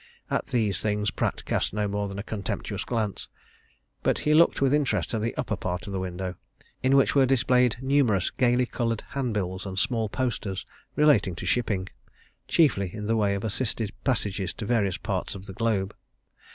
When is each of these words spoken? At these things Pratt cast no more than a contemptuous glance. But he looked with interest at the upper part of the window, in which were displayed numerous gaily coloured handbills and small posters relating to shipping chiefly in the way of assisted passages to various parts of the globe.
At 0.31 0.47
these 0.47 0.81
things 0.81 1.11
Pratt 1.11 1.45
cast 1.45 1.73
no 1.73 1.87
more 1.87 2.07
than 2.07 2.17
a 2.17 2.23
contemptuous 2.23 2.83
glance. 2.83 3.27
But 4.01 4.17
he 4.17 4.33
looked 4.33 4.59
with 4.59 4.73
interest 4.73 5.13
at 5.13 5.21
the 5.21 5.35
upper 5.37 5.55
part 5.55 5.85
of 5.85 5.93
the 5.93 5.99
window, 5.99 6.33
in 6.81 6.95
which 6.95 7.13
were 7.13 7.27
displayed 7.27 7.75
numerous 7.83 8.31
gaily 8.31 8.65
coloured 8.65 9.03
handbills 9.09 9.63
and 9.67 9.77
small 9.77 10.09
posters 10.09 10.65
relating 10.95 11.35
to 11.35 11.45
shipping 11.45 11.87
chiefly 12.47 12.91
in 12.91 13.05
the 13.05 13.15
way 13.15 13.35
of 13.35 13.43
assisted 13.43 13.93
passages 14.03 14.55
to 14.55 14.65
various 14.65 14.97
parts 14.97 15.35
of 15.35 15.45
the 15.45 15.53
globe. 15.53 15.95